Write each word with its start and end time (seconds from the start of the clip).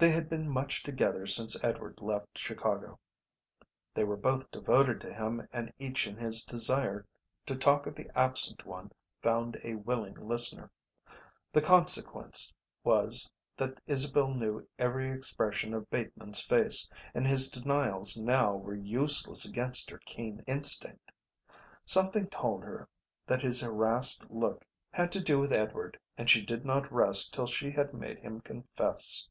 They 0.00 0.10
had 0.10 0.28
been 0.30 0.48
much 0.48 0.84
together 0.84 1.26
since 1.26 1.58
Edward 1.64 2.00
left 2.00 2.38
Chicago; 2.38 3.00
they 3.94 4.04
were 4.04 4.16
both 4.16 4.48
devoted 4.52 5.00
to 5.00 5.12
him 5.12 5.48
and 5.52 5.72
each 5.80 6.06
in 6.06 6.16
his 6.16 6.44
desire 6.44 7.04
to 7.46 7.56
talk 7.56 7.84
of 7.84 7.96
the 7.96 8.08
absent 8.16 8.64
one 8.64 8.92
found 9.22 9.58
a 9.64 9.74
willing 9.74 10.14
listener; 10.14 10.70
the 11.52 11.60
consequence 11.60 12.52
was 12.84 13.28
that 13.56 13.82
Isabel 13.88 14.32
knew 14.32 14.64
every 14.78 15.10
expression 15.10 15.74
of 15.74 15.90
Bateman's 15.90 16.40
face, 16.40 16.88
and 17.12 17.26
his 17.26 17.48
denials 17.48 18.16
now 18.16 18.54
were 18.54 18.76
useless 18.76 19.44
against 19.44 19.90
her 19.90 19.98
keen 20.06 20.44
instinct. 20.46 21.10
Something 21.84 22.28
told 22.28 22.62
her 22.62 22.88
that 23.26 23.42
his 23.42 23.60
harassed 23.60 24.30
look 24.30 24.64
had 24.92 25.10
to 25.10 25.20
do 25.20 25.40
with 25.40 25.52
Edward 25.52 25.98
and 26.16 26.30
she 26.30 26.40
did 26.40 26.64
not 26.64 26.92
rest 26.92 27.34
till 27.34 27.48
she 27.48 27.72
had 27.72 27.92
made 27.92 28.20
him 28.20 28.40
confess. 28.40 29.28